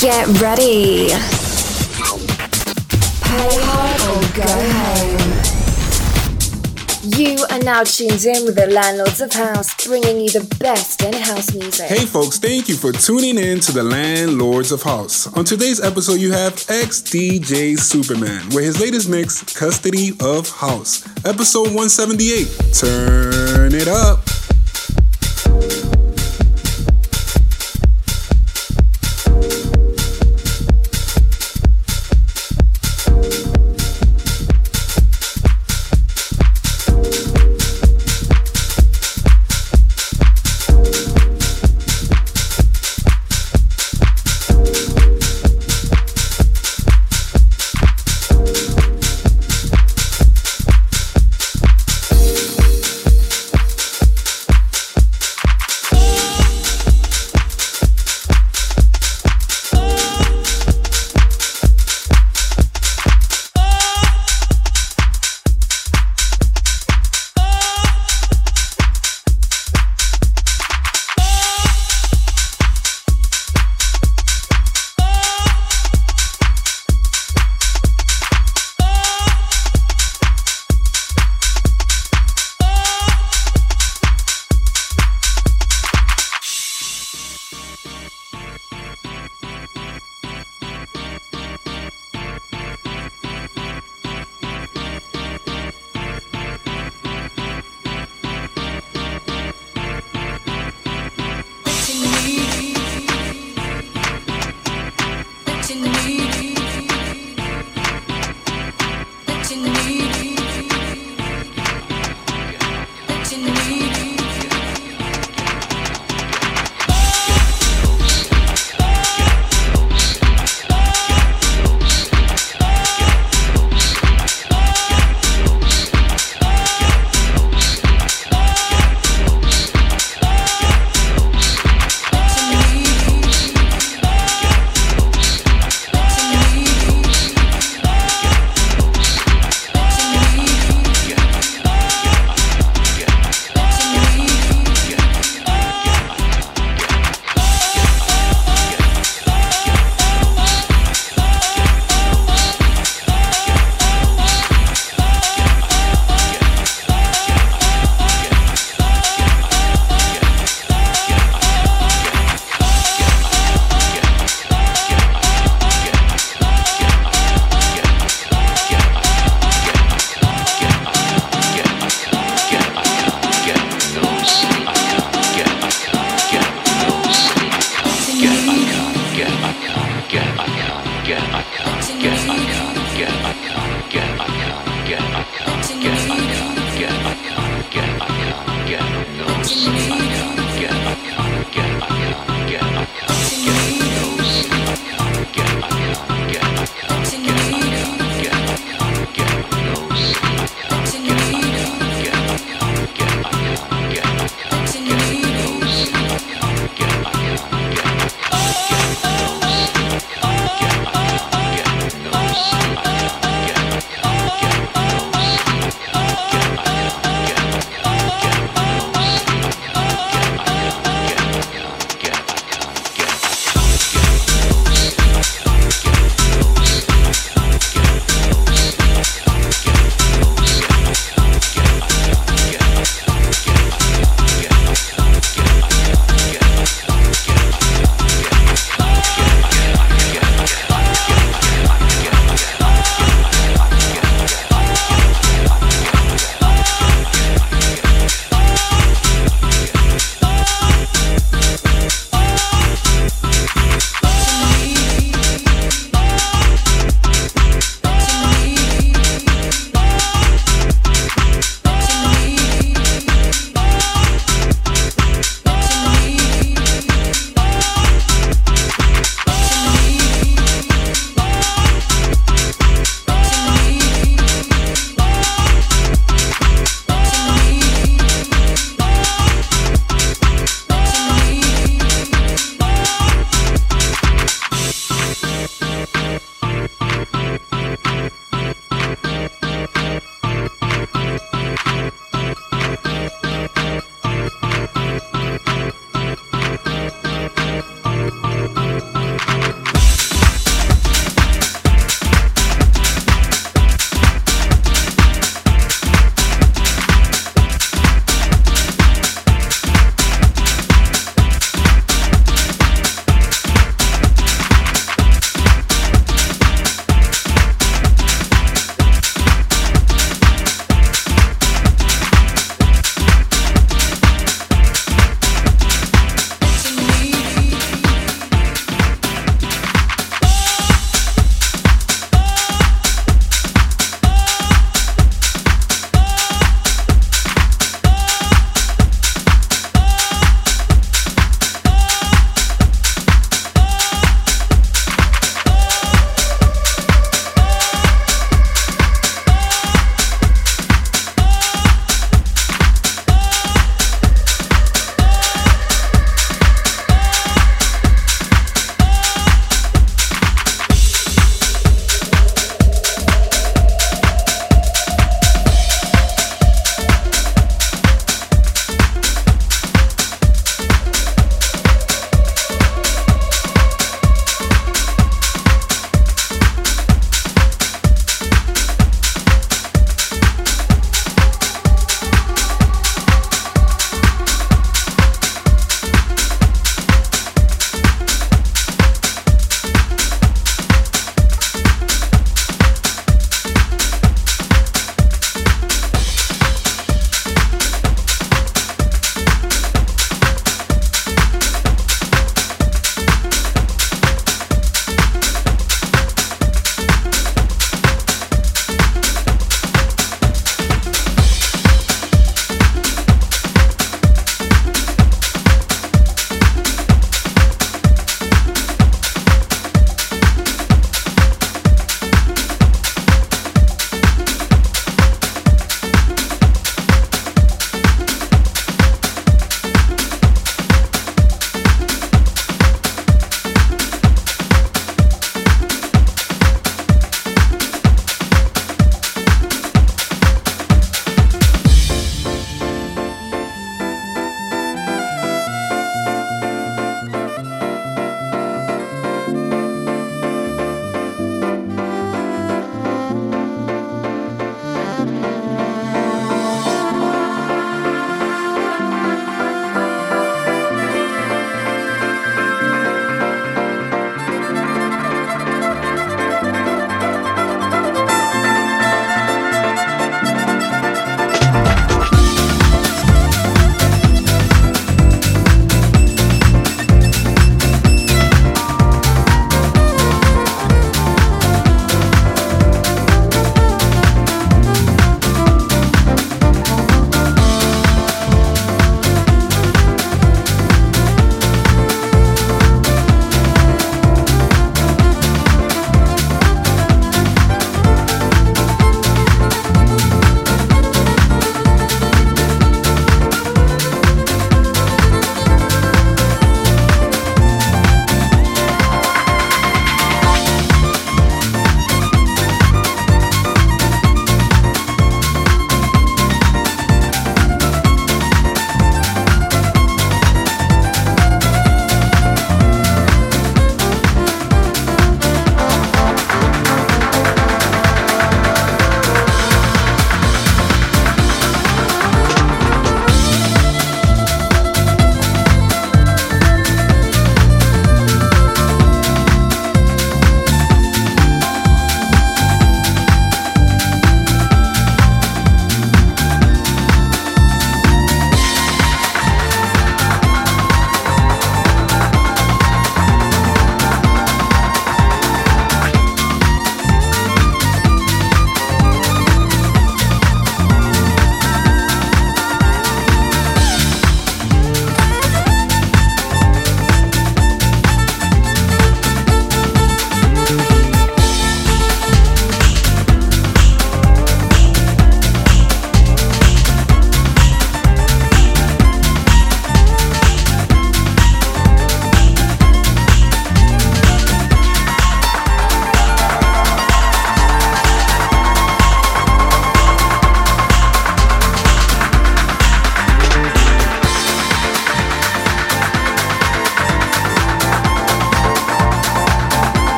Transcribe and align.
Get 0.00 0.26
ready. 0.40 1.08
Pay 3.20 3.52
hard 3.60 4.00
or 4.08 4.24
go 4.34 4.48
home. 4.72 5.28
You 7.18 7.36
are 7.50 7.58
now 7.58 7.84
tuned 7.84 8.24
in 8.24 8.46
with 8.46 8.54
the 8.54 8.68
Landlords 8.68 9.20
of 9.20 9.34
House, 9.34 9.74
bringing 9.86 10.22
you 10.22 10.30
the 10.30 10.46
best 10.58 11.02
in 11.02 11.12
house 11.12 11.52
music. 11.54 11.86
Hey 11.86 12.06
folks, 12.06 12.38
thank 12.38 12.66
you 12.66 12.76
for 12.76 12.92
tuning 12.92 13.36
in 13.36 13.60
to 13.60 13.72
the 13.72 13.82
Landlords 13.82 14.72
of 14.72 14.82
House. 14.82 15.26
On 15.36 15.44
today's 15.44 15.82
episode, 15.82 16.18
you 16.18 16.32
have 16.32 16.54
XDJSuperman 16.54 18.54
with 18.54 18.64
his 18.64 18.80
latest 18.80 19.10
mix, 19.10 19.42
Custody 19.54 20.12
of 20.22 20.48
House, 20.48 21.04
episode 21.26 21.74
178. 21.74 22.48
Turn 22.72 23.74
it 23.74 23.86
up. 23.86 24.20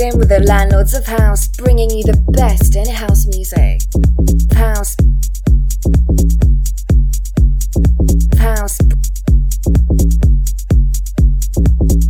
In 0.00 0.18
with 0.18 0.30
the 0.30 0.40
Landlords 0.40 0.94
of 0.94 1.06
House, 1.06 1.48
bringing 1.48 1.90
you 1.90 2.02
the 2.04 2.16
best 2.32 2.74
in 2.74 2.88
house 2.88 3.26
music. 3.26 3.82
House. 4.56 4.96
House. 8.38 8.78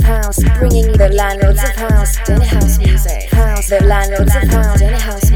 House. 0.04 0.58
Bringing 0.58 0.86
you 0.86 0.96
the 0.96 1.10
Landlords 1.14 1.64
of 1.64 1.76
House, 1.76 2.30
in 2.30 2.42
house 2.42 2.78
music. 2.80 3.30
House. 3.32 3.70
The 3.70 3.84
Landlords 3.84 4.36
of 4.36 4.44
House, 4.44 4.82
in 4.82 4.94
house 4.94 5.29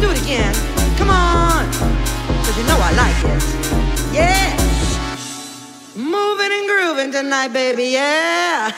Do 0.00 0.10
it 0.10 0.22
again. 0.22 0.54
Come 0.96 1.10
on. 1.10 1.66
Cause 2.44 2.56
you 2.56 2.62
know 2.64 2.78
I 2.78 2.92
like 2.94 3.18
it. 3.34 3.42
Yeah. 4.14 4.56
Moving 5.96 6.52
and 6.52 6.68
grooving 6.68 7.10
tonight, 7.10 7.48
baby. 7.48 7.86
Yeah. 7.86 8.72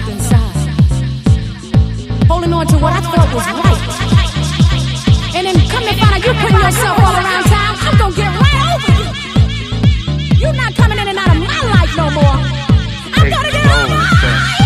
Felt 0.00 0.12
inside, 0.12 0.56
holding 2.28 2.52
on 2.52 2.66
to 2.66 2.76
what 2.78 2.92
I 2.92 3.00
thought 3.00 3.34
was 3.34 3.46
right. 3.46 3.80
And 5.36 5.46
then 5.46 5.54
come 5.68 5.84
to 5.84 5.94
find 5.94 6.14
out 6.14 6.24
you 6.24 6.32
putting 6.42 6.60
yourself 6.60 6.98
all 6.98 7.14
around 7.14 7.44
town, 7.44 7.76
I'm 7.80 7.98
gonna 7.98 8.16
get 8.16 8.30
right 8.40 8.62
over 8.74 8.92
you. 8.98 9.06
You're 10.40 10.54
not 10.54 10.74
coming 10.74 10.98
in 10.98 11.08
and 11.08 11.18
out 11.18 11.28
of 11.28 11.36
my 11.36 11.60
life 11.74 11.96
no 11.96 12.10
more. 12.10 12.38
I'm 13.16 13.30
gonna 13.30 13.50
get 13.50 13.66
over. 13.66 14.00
Yes, 14.22 14.59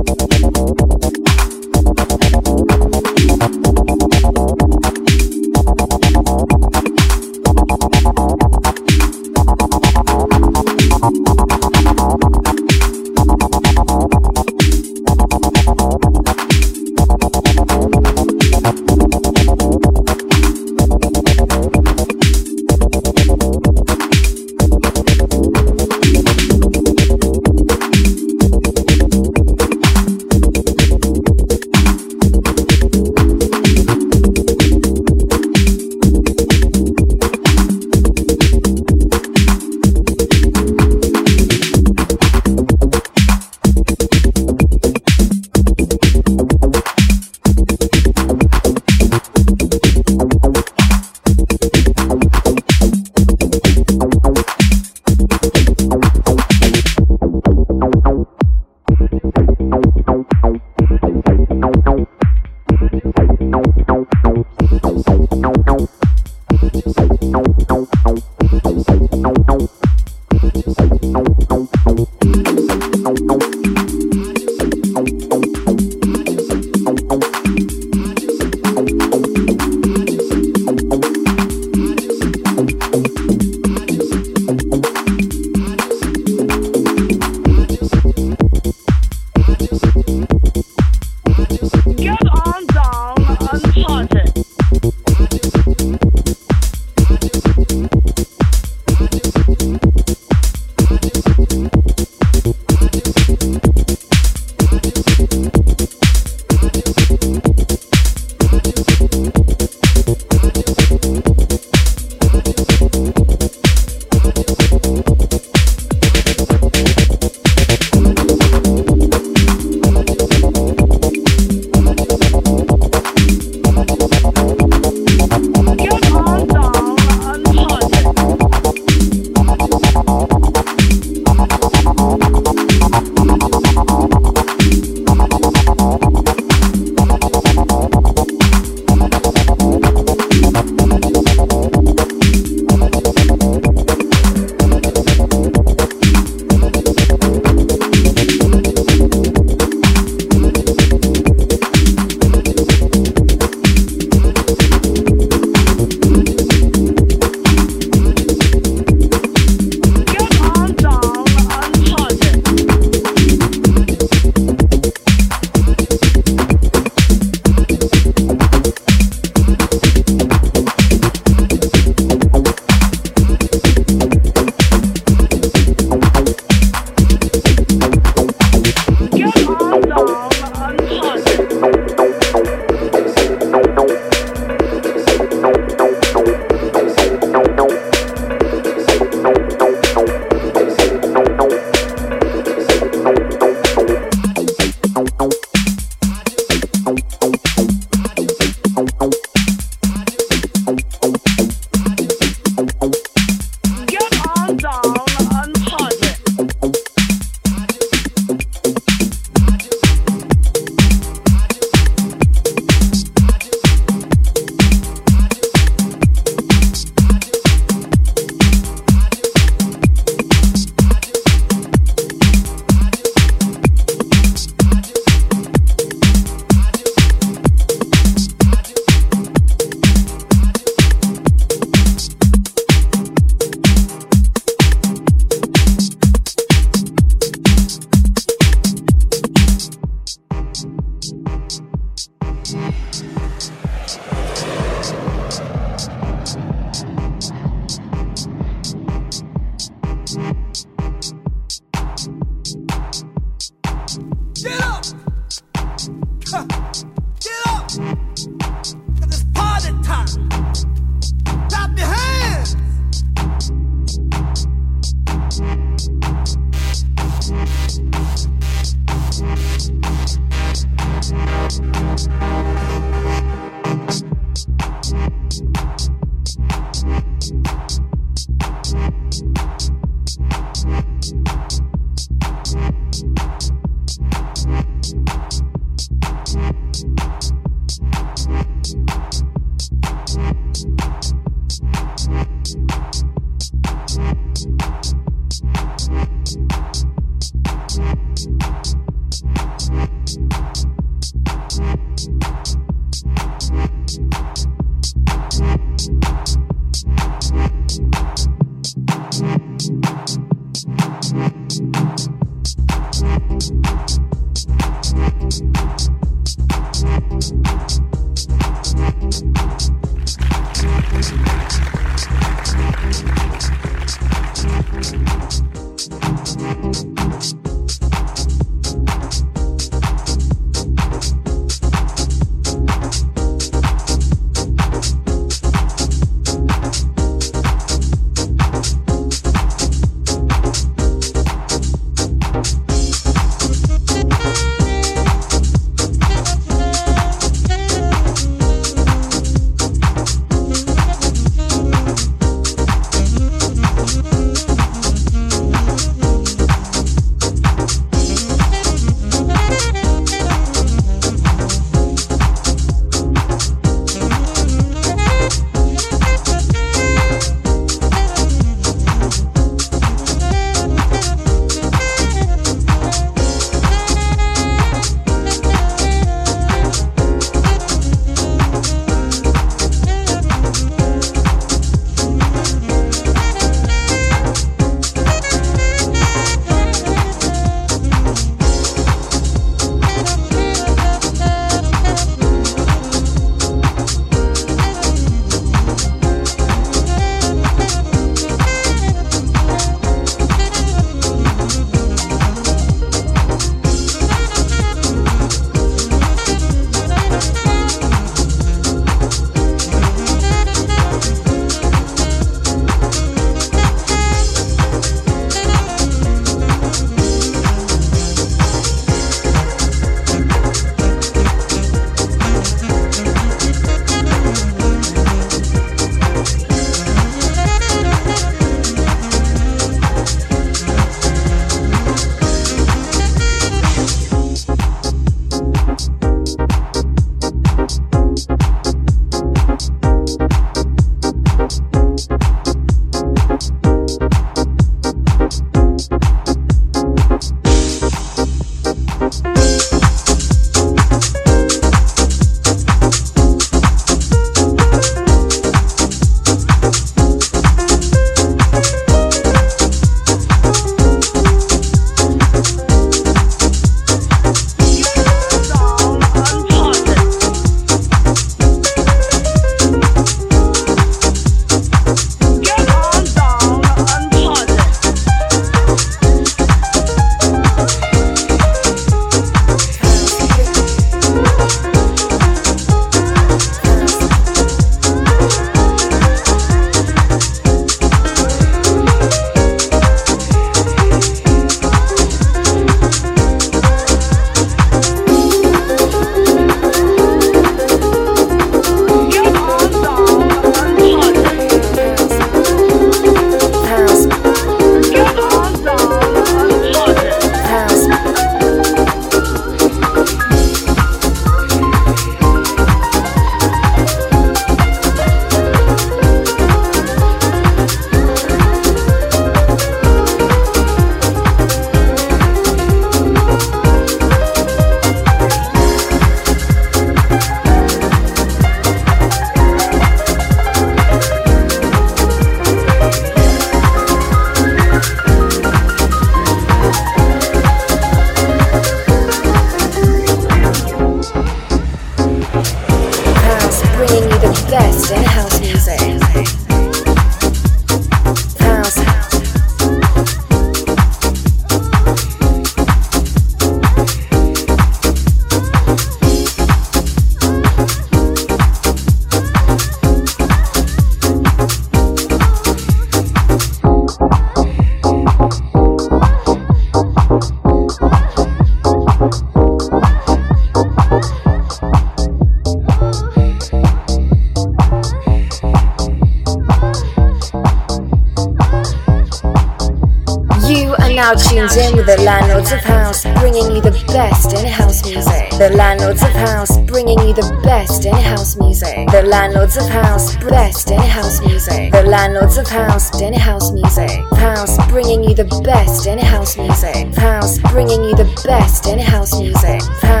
the 581.83 581.97
landlords 582.01 582.51
of 582.51 582.59
house, 582.59 583.03
bringing 583.19 583.51
you 583.51 583.61
the 583.61 583.71
best 583.87 584.33
in 584.33 584.45
house 584.45 584.85
music. 584.85 585.29
The 585.31 585.49
landlords 585.55 586.01
of 586.03 586.11
house, 586.11 586.57
bringing 586.59 586.99
you 586.99 587.13
the 587.13 587.39
best 587.43 587.85
in 587.85 587.93
house 587.93 588.35
music. 588.37 588.87
The 588.89 589.03
landlords 589.03 589.57
of 589.57 589.67
house, 589.67 590.15
best 590.17 590.69
in 590.69 590.79
house 590.79 591.21
music. 591.21 591.71
The 591.71 591.83
landlords 591.83 592.37
of 592.37 592.47
house, 592.47 593.01
in 593.01 593.13
house 593.13 593.51
music. 593.51 593.89
House, 594.13 594.57
bringing 594.69 595.03
you 595.03 595.15
the 595.15 595.25
best 595.43 595.87
in 595.87 595.97
house 595.97 596.37
music. 596.37 596.93
House, 596.95 597.39
bringing 597.51 597.83
you 597.83 597.95
the 597.95 598.09
best 598.25 598.67
in 598.67 598.79
house 598.79 599.19
music. 599.19 599.61
House, 599.81 600.00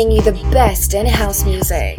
bringing 0.00 0.16
you 0.16 0.22
the 0.22 0.32
best 0.50 0.94
in 0.94 1.04
house 1.04 1.44
music. 1.44 1.98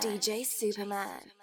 DJ 0.00 0.46
Superman. 0.46 1.35